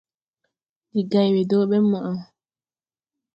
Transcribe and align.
Ndi 0.89 1.01
gay 1.11 1.29
we 1.33 1.41
dɔɔ 1.49 1.63
ɓɛ 1.69 1.77
maʼa. 1.91 2.11